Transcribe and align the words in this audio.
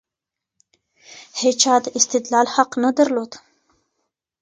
هيچا 1.39 1.73
د 1.83 1.85
استدلال 1.97 2.47
حق 2.55 2.71
نه 2.83 2.89
درلود. 2.97 3.31